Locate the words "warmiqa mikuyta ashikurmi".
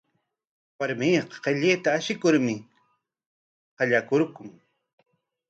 0.77-2.55